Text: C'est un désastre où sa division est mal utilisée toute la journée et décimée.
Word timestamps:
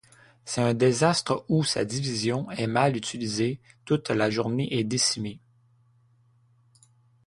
C'est 0.45 0.61
un 0.61 0.73
désastre 0.73 1.45
où 1.47 1.63
sa 1.63 1.85
division 1.85 2.49
est 2.49 2.65
mal 2.65 2.97
utilisée 2.97 3.59
toute 3.85 4.09
la 4.09 4.31
journée 4.31 4.67
et 4.75 4.83
décimée. 4.83 5.39